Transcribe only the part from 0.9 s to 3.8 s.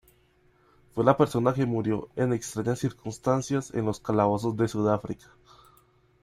Fue la persona que murió en extrañas circunstancias